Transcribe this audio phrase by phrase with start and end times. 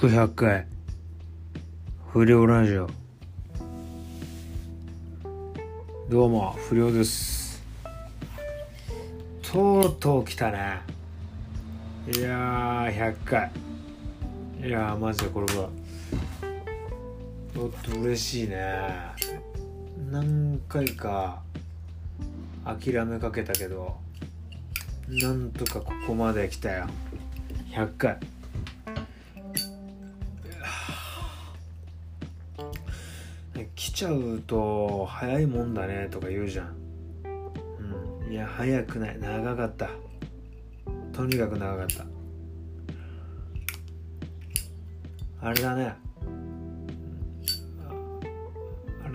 [0.00, 0.66] 祝100回
[2.12, 2.88] 不良ラジオ。
[6.08, 7.60] どうも不良です。
[9.42, 10.82] とうとう来たね。
[12.14, 13.50] いやー100回。
[14.64, 15.68] いやーマジでこれは。
[17.52, 18.78] ちょっと嬉しいね。
[20.12, 21.42] 何回か
[22.64, 23.96] 諦めかけたけど
[25.08, 26.86] なんとかここまで来たよ。
[27.72, 28.37] 100回。
[33.78, 36.74] 来ちゃうと早いもんだねとか言うじゃん。
[38.26, 38.32] うん。
[38.32, 39.20] いや早くない。
[39.20, 39.90] 長かった。
[41.12, 42.04] とにかく長かった。
[45.40, 45.94] あれだね。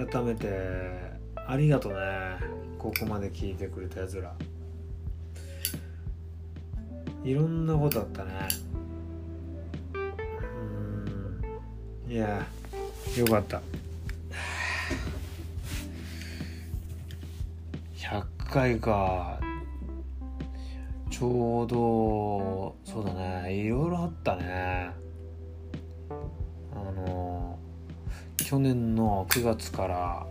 [0.10, 0.48] 改めて
[1.46, 1.96] ありがとね。
[2.80, 4.34] ここまで聞いてくれたやつら。
[7.26, 8.48] いろんなことあったね。
[12.08, 12.12] うん。
[12.14, 12.48] いや
[13.18, 13.62] よかった。
[18.54, 19.40] 回か。
[21.10, 23.52] ちょうどそうだね。
[23.52, 24.92] いろいろあったね。
[26.72, 27.58] あの
[28.38, 30.28] 去年の9月から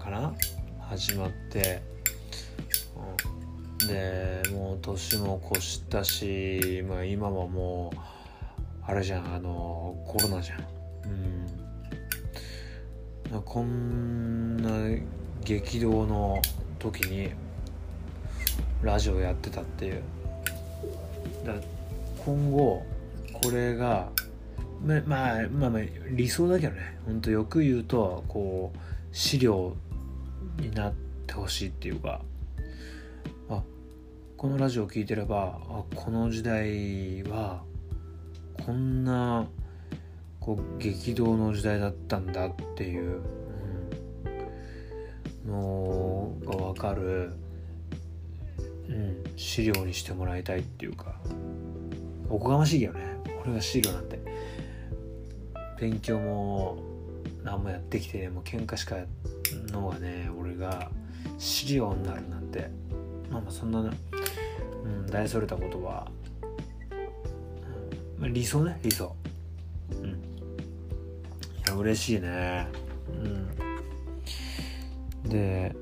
[0.00, 0.34] かな？
[0.80, 1.80] 始まって、
[3.80, 7.98] うん、でもう年も越したし、まあ、今はもう
[8.82, 9.34] あれじゃん。
[9.36, 10.58] あのコロナじゃん。
[13.32, 13.42] うん。
[13.42, 15.00] こんな
[15.44, 16.42] 激動の
[16.78, 17.30] 時に
[18.82, 20.02] ラジオやってたっていう。
[21.44, 21.54] だ
[22.24, 22.84] 今後
[23.32, 24.10] これが
[24.84, 26.98] ままあまあまあ理想だけどね。
[27.06, 28.78] ほんとよく言うとこう
[29.12, 29.76] 資料
[30.58, 30.92] になっ
[31.26, 32.20] てほしいっていうか。
[33.48, 33.62] あ
[34.36, 37.62] このラジオを聴いてればあこの時代は
[38.64, 39.46] こんな
[40.40, 43.20] こう激動の時代だったんだっていう、
[45.44, 45.77] うん、の
[46.68, 47.32] が分かる、
[48.88, 51.16] うん、資料にしてもらいたいっていうか。
[52.28, 53.16] おこがましいけどね。
[53.42, 54.18] 俺が資料なんて。
[55.80, 56.78] 勉強も
[57.44, 58.96] 何もやってきてねもう喧嘩しか
[59.70, 60.90] のがね俺が
[61.38, 62.70] 資料になるなんて。
[63.30, 63.90] まあまあそんな、ね、
[64.84, 66.10] うん、大それたことは、
[66.90, 66.94] う
[68.20, 68.22] ん。
[68.22, 69.14] まあ、理想ね理想。
[69.92, 70.08] うん。
[70.08, 70.12] い
[71.66, 72.66] や嬉しいね。
[73.08, 73.12] う
[75.26, 75.28] ん。
[75.28, 75.74] で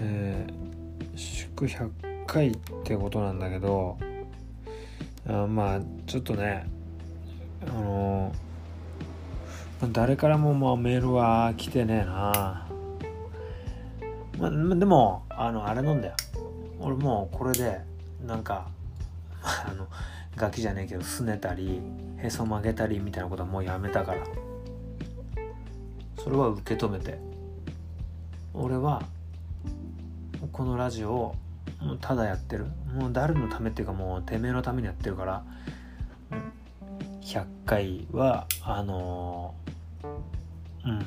[0.00, 1.90] えー、祝100
[2.26, 3.98] 回ってことなんだけど
[5.26, 6.66] あまあちょっとね
[7.66, 8.32] あの
[9.92, 12.66] 誰からもまあメールは来てねえな。
[14.38, 16.14] まあでもあのあれなんだよ。
[16.78, 17.80] 俺もうこれで
[18.26, 18.68] なんか
[19.42, 19.86] あの
[20.36, 21.80] ガキじゃねえけどすねたり
[22.18, 24.26] へそ曲げたりみたいなことはもうやめたから。
[26.22, 27.18] それは受け止めて。
[28.52, 29.02] 俺は
[30.52, 31.34] このラジオを
[31.80, 32.66] もうただやってる。
[32.94, 35.44] もう誰のためっていうかもうてめえのためにやってるから
[37.22, 40.98] 100回はあのー、うん。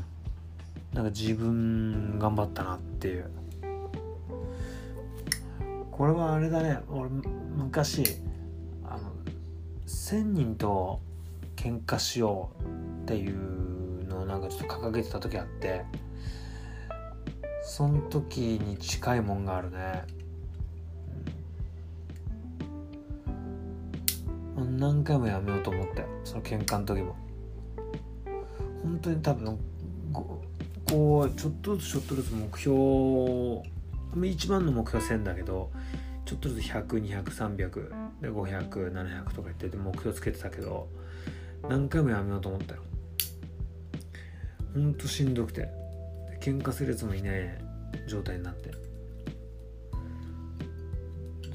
[0.93, 3.29] なんか自分頑張ったなっていう。
[5.91, 6.79] これはあれだね。
[6.89, 8.03] 俺昔
[8.83, 9.11] あの
[9.85, 10.99] 1,000人と
[11.55, 15.83] 喧嘩しようっていうのをなんかちょっと掲げてた時あって
[17.63, 20.03] その時に近いもんがあるね。
[24.77, 27.15] 何回もやめようと思ったよその喧嘩の時も。
[28.83, 29.57] 本当に多分
[30.13, 35.71] こうちょっとずつちょっとずつ目標一番の目標は1000だけど
[36.25, 37.57] ちょっとずつ100200300500
[38.21, 40.89] で500700とか言ってて目標つけてたけど
[41.69, 42.81] 何回もやめようと思ったよ。
[44.73, 45.82] ほんとしんどくて。
[46.43, 47.57] 喧嘩するやつもいない
[48.05, 48.69] 状態になって。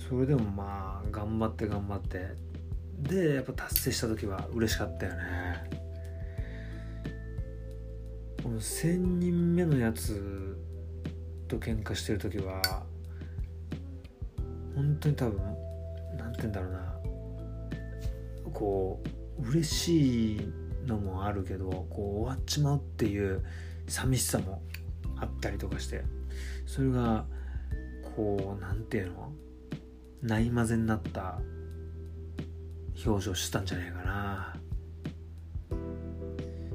[0.09, 2.27] それでもまあ頑張って頑張って。
[2.99, 5.19] でやっぱ達成した時は嬉しかったよね。
[8.43, 10.57] この1,000人目のやつ
[11.49, 12.63] と喧嘩してる時は
[14.75, 15.39] 本当に多分
[16.17, 16.95] 何て言うんだろうな。
[18.55, 19.03] こ
[19.39, 20.53] う嬉しい
[20.87, 23.45] のもあるけどこう終わっちまうっていう
[23.87, 24.63] 寂しさも
[25.21, 26.05] あったりとかして
[26.67, 27.25] それが
[28.17, 29.33] こう何て言うの？
[30.23, 31.39] ないまぜになった
[33.07, 34.57] 表情してたんじゃないかな。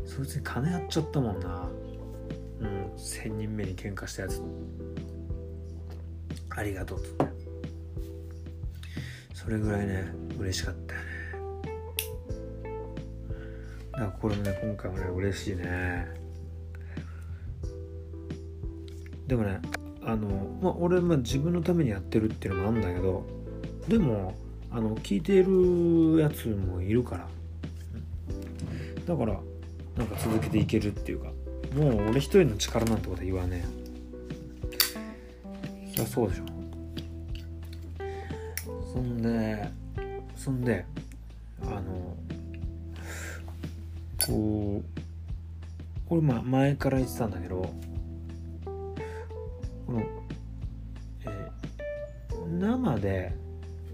[0.06, 1.69] そいつに金やっちゃったもんな。
[2.62, 4.42] うん1000人目に喧嘩したやつ。
[6.56, 7.25] ありがとうっつって。
[9.34, 10.06] それぐらいね
[10.39, 11.07] 嬉しかったよね。
[13.92, 16.23] だからこれもね今回もね嬉しいね。
[19.33, 19.59] でもね
[20.06, 20.27] あの
[20.62, 23.25] まあ俺まあ自分のためにやってるっていうのもあるんだけど
[23.88, 24.35] でも
[24.69, 27.27] あの聞いてるやつもいるから。
[29.07, 29.39] だから
[29.97, 31.30] なんか続けていけるっていうか
[31.75, 33.65] もう俺一人の力なんてことは言わね
[35.89, 35.89] え。
[35.89, 36.44] そりゃそうでしょ。
[38.94, 39.68] そんで
[40.38, 40.86] そんで
[41.63, 42.15] あの
[44.27, 44.83] こう
[46.07, 47.74] 俺ま前から言ってたんだけど
[49.94, 50.06] この、
[51.25, 51.63] えー
[52.60, 53.34] 生で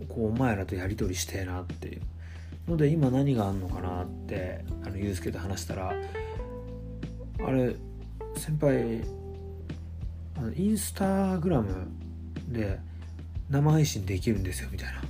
[0.10, 2.01] こうお前らとやり取りしてえなっていう。
[2.68, 7.75] ので今何があんのかなってあのユうスケと話したらあれ
[8.36, 9.01] 先輩
[10.38, 11.88] あのインスタグラム
[12.48, 12.80] で
[13.50, 15.02] 生配信できるんですよみたいな。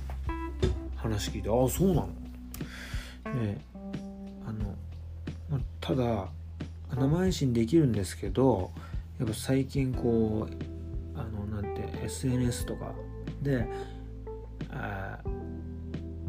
[0.96, 2.06] 話聞いてああそうなの？
[3.40, 3.58] ね
[4.46, 4.74] あの、
[5.50, 6.28] まただ
[6.94, 8.70] 生配信できるんですけど
[9.18, 10.54] やっぱ最近こう
[12.10, 12.92] SNS とか。
[13.42, 13.66] で
[14.70, 15.18] あ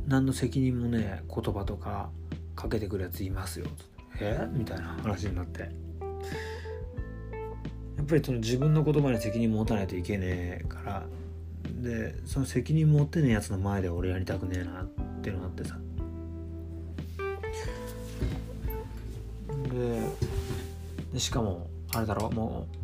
[0.07, 2.10] 何の責任もね言葉とか
[2.56, 3.68] かけてくるやついますよ。
[4.19, 4.48] え？
[4.51, 5.62] みたいな話になって。
[5.62, 5.68] や
[8.04, 11.04] っぱりその自分の言葉に責任持たないといけねえから。
[11.81, 14.88] でその責任持ってねえやつの前で俺やりたくねえなっ
[15.22, 15.78] ていうのがあってさ。
[19.72, 20.01] で
[21.13, 22.30] でしかもあれだろ？
[22.31, 22.75] もう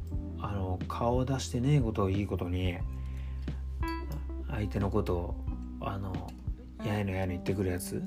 [0.88, 2.78] 顔を出してねえことをいいことに
[4.50, 5.36] 相手のことを
[5.82, 6.32] あの
[6.86, 8.02] やいのやいの言ってくるやつ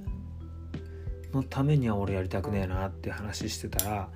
[1.32, 4.08] のためには俺やりたくねえなって話してたら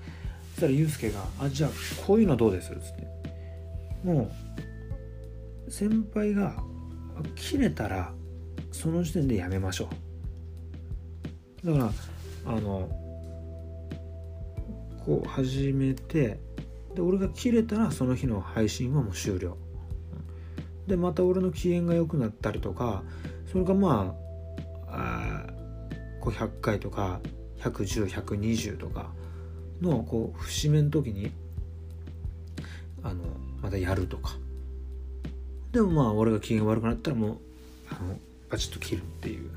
[0.55, 1.71] そしたらユうスケが「あじゃあ
[2.06, 3.06] こういうのどうです?」っつって
[4.05, 4.31] も
[5.67, 6.62] う先輩が
[7.35, 8.12] 切れたら
[8.73, 9.89] その時点でやめましょ
[11.62, 12.89] うだからあの
[15.05, 16.39] こう始めて
[16.94, 19.56] で俺が切れたらその日の配信はもう終了。
[20.87, 23.02] でまた俺の機嫌が良くなったりとか
[23.50, 24.14] それがま
[24.88, 25.46] あ
[26.26, 27.20] あ100回とか
[27.61, 29.11] 110120とか
[29.81, 31.32] のこう節目の時に
[33.02, 33.25] あの
[33.62, 34.37] またやるとか。
[35.73, 37.38] でもまあ俺が機嫌悪くなったらもう
[37.90, 38.17] あの
[38.49, 39.50] バチッと切るっていう。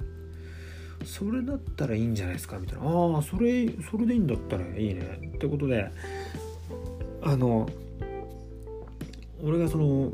[1.06, 2.58] それだったらいいんじゃないですか？
[2.58, 2.86] みたいな。
[2.86, 5.32] ああそれそれでいいんだったらいいね。
[5.36, 5.92] ってことで
[7.22, 7.68] あの
[9.44, 10.12] 俺がその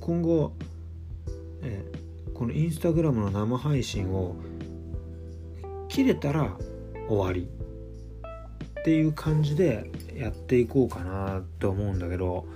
[0.00, 0.52] 今後、
[1.62, 1.84] え
[2.34, 4.36] このインスタグラムの生配信を
[5.88, 6.56] 切れたら
[7.08, 7.48] 終わり
[8.80, 12.46] っていう感じでやっていこうかなと思うんだけど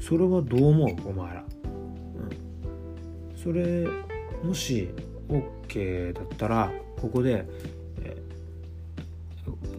[0.00, 0.88] それはどう思う？
[1.08, 3.86] お前ら、うん、それ
[4.42, 4.88] もし
[5.28, 7.46] OK だったらここで、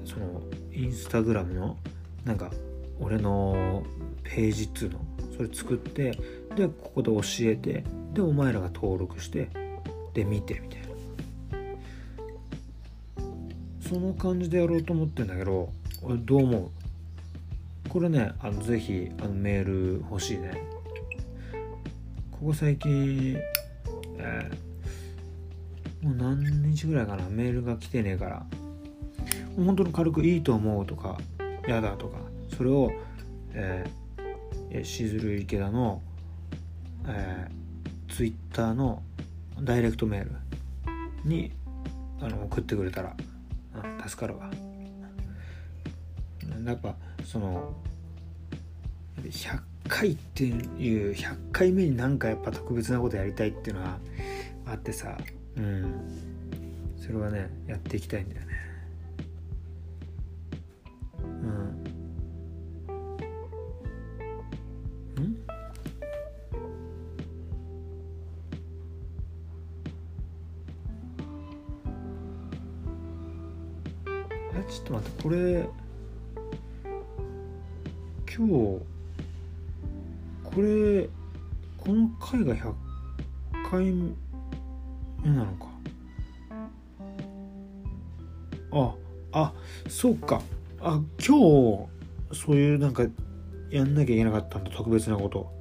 [0.06, 0.42] その
[0.72, 1.78] インスタグラムの
[2.24, 2.52] なんか
[3.00, 3.84] 俺の
[4.24, 5.00] ページっつうの？
[5.36, 6.18] それ作って
[6.56, 7.84] でここで教えて
[8.14, 9.50] でお前らが登録して
[10.14, 10.86] で見てみたいな。
[13.82, 15.70] その感じでやろうと思ってんだけど
[16.02, 16.70] 俺どう思う？
[17.90, 20.54] これねあのぜひあのメール欲しいね。
[22.32, 23.38] ここ最近、
[24.18, 24.56] えー
[26.02, 28.46] もう何日ぐらいかなメールが来てねえから。
[29.56, 31.18] もう本当に軽くいいと思うとか
[31.68, 32.18] やだとか
[32.56, 32.92] それを、
[33.54, 36.02] えー、しずる池田の、
[37.08, 39.02] えー、ツイッターの
[39.62, 40.32] ダイレクトメール
[41.24, 41.52] に
[42.22, 43.16] あの送ってくれたら、
[43.76, 44.50] うん、助かるわ。
[46.66, 47.74] やっぱその
[49.22, 53.98] 100回っていう100回目になんかやっぱ特別なことやりたいっていうのは
[54.66, 55.18] あってさ。
[55.58, 56.36] うん。
[57.06, 58.65] それはねやっていきたいんだよね。
[65.22, 65.38] ん。
[74.54, 75.70] えちょっと待ってこれ
[78.38, 78.52] 今日
[80.44, 81.10] これ
[81.78, 82.74] この回が100
[83.70, 84.16] 回目
[85.30, 85.66] なのか。
[88.72, 88.94] あ
[89.32, 89.54] あ
[89.88, 90.42] そうか。
[90.82, 91.88] あ今日
[92.34, 93.04] そういうなんか
[93.76, 95.52] やんなきゃいけなかったんだ特別なこと。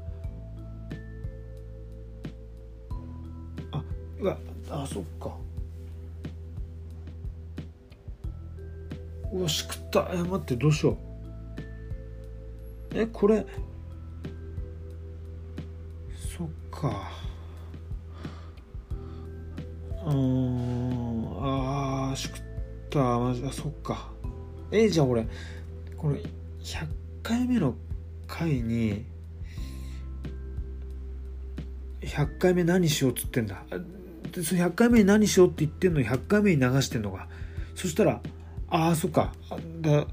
[3.73, 3.83] あ
[4.21, 4.39] うわ
[4.71, 5.37] あそっか。
[9.33, 10.09] うわしくった。
[10.13, 10.97] え待ってどうしよう。
[12.95, 13.45] えこれ。
[16.37, 17.11] そっか。
[20.07, 22.43] うんあーしくっ
[22.91, 23.19] た。
[23.19, 24.09] マジあそっか。
[24.71, 25.27] えじゃあ俺
[25.97, 26.21] これ
[26.61, 26.87] 100
[27.23, 27.75] 回目の
[28.27, 29.05] 回に
[32.01, 33.63] 100回目何しようっつってんだ。
[34.33, 37.29] でその100回目に何しようって言ってんの100回目に流してんのか。
[37.75, 38.21] そしたら
[38.69, 39.33] ああそっか。
[39.81, 40.07] だ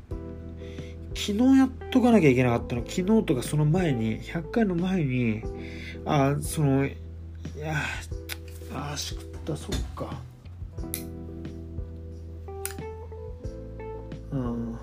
[1.13, 2.83] 昨日やっとかなきゃいけなかったの。
[2.87, 5.43] 昨日とかその前に100回の前に
[6.05, 6.95] ああそのい
[7.59, 7.75] や
[8.73, 10.21] ああしくったそっか。
[14.31, 14.77] うん。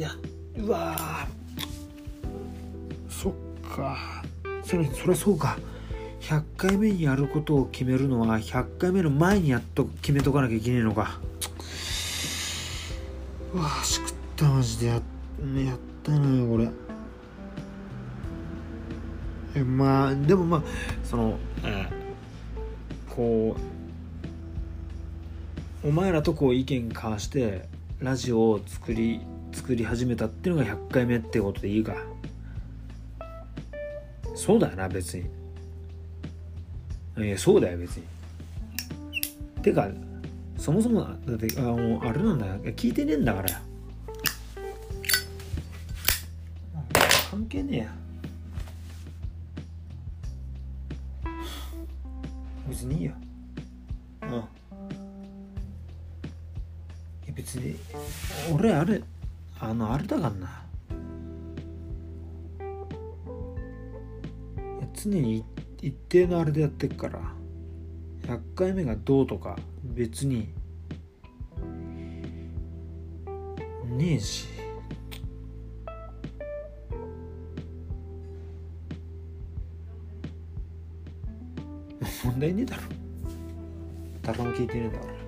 [0.00, 0.12] いや
[0.56, 0.96] うわ
[3.10, 3.32] そっ
[3.76, 4.24] か。
[4.64, 5.58] それそりゃそうか。
[6.22, 11.20] 100回目にやることを決めるのは100回目の前にやっと決めとかなきゃいけねえのか。
[13.52, 15.02] うわしくったマジでややっ
[16.02, 16.70] たなこれ。
[19.54, 20.62] えまあでもまあ
[21.04, 23.54] その、えー、こ
[25.84, 29.20] うお前らとこう意見交わしてラジオを作り
[29.52, 31.94] 作り始めたっていうのが100回目ってことでいいか。
[34.34, 35.26] そうだよな別に。
[37.18, 38.04] いやそうだよ別に。
[39.62, 39.88] てか
[40.56, 42.54] そもそもだってあもうあれなんだよ。
[42.74, 43.60] 聞いてねえんだから
[47.30, 47.94] 関係ねえや。
[52.68, 53.12] 別にいいよ。
[54.22, 54.44] うん。
[57.34, 57.76] 別に
[58.52, 59.02] 俺あれ
[59.60, 60.64] あのあれだからな。
[65.02, 65.44] 常に
[65.80, 67.20] 一定のあれでやってっから
[68.22, 70.52] 100回目がどうとか別に
[73.86, 74.46] ねえし。
[82.24, 82.82] 問題ねえだろ。
[84.22, 85.19] 誰も聞いてねえんだから。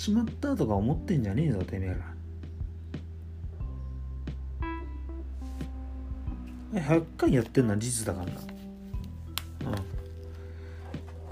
[0.00, 1.96] ちまったとか思ってんじゃねえぞてめえら。
[6.80, 8.40] 100回やってんのは事実だからな。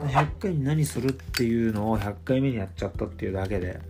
[0.03, 0.09] うん。
[0.11, 3.81] 100回に何するっていうのを100回目にやっちゃったっていうだけで。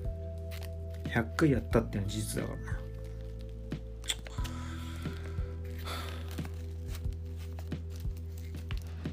[1.06, 2.78] 100回やったっていうのは事実だからな。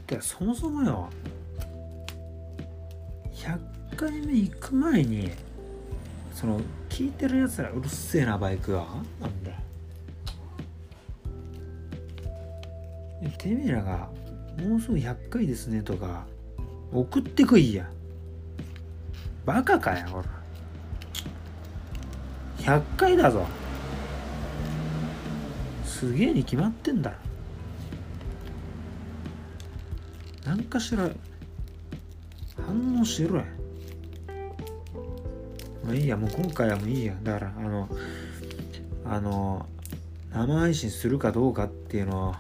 [0.05, 1.10] てそもそもよ。
[3.34, 5.31] 100回目行く前に
[6.36, 8.86] その聞いてるやつらうるせえなバイクは。
[9.22, 9.51] なんだ。
[13.38, 14.10] てめえらが
[14.60, 16.25] もうすぐ100回ですねとか
[16.92, 17.89] 送ってこいや。
[19.46, 20.25] バカかよほら。
[22.58, 23.46] 100回だぞ。
[25.86, 27.13] すげえに決まってんだ。
[30.46, 31.10] 何かしら
[32.58, 33.46] 反応しろや。
[35.86, 37.13] まあいいやもう今回はもういいや。
[37.24, 37.89] だからあの
[39.06, 39.65] あの
[40.32, 42.36] 生配信するかどうかっていうのを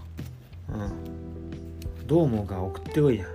[0.73, 2.07] うん。
[2.07, 3.25] どう思うか送ってこいや。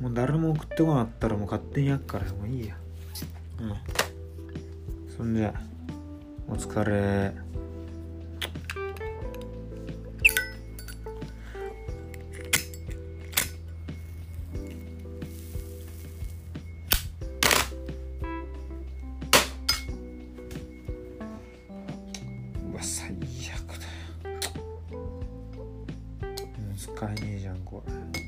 [0.00, 2.76] もう誰も送ってこなかったらもう勝手にやっからもういいや。
[3.60, 5.16] うん。
[5.16, 5.52] そんじゃ
[6.48, 7.32] お疲れ。
[26.97, 28.26] 悪だよ使えねえじゃんこれ